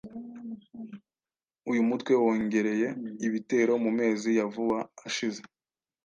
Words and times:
uyu 1.71 1.81
mutwe 1.89 2.11
wongereye 2.23 2.87
ibitero 3.27 3.73
mu 3.83 3.91
mezi 3.99 4.29
ya 4.37 4.45
vuba 4.53 4.79
ashize. 5.07 5.41